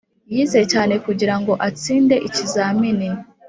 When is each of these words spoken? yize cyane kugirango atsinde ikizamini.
yize 0.33 0.61
cyane 0.71 0.93
kugirango 1.05 1.53
atsinde 1.67 2.15
ikizamini. 2.27 3.09